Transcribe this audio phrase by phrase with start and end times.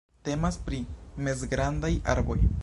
[0.27, 0.79] Temas pri
[1.27, 2.41] mezgrandaj arboj.